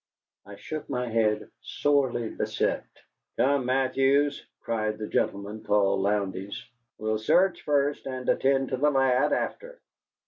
[0.47, 2.87] I shook my head, sorely beset.
[3.37, 6.67] "Come, Mathews," cried the gentleman called Lowndes.
[6.97, 9.79] "We'll search first, and attend to the lad after."